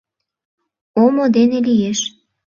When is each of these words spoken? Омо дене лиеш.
Омо 1.03 1.25
дене 1.35 1.59
лиеш. 1.67 1.99